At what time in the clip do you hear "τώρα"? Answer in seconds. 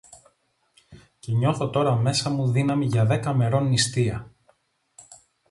1.69-1.95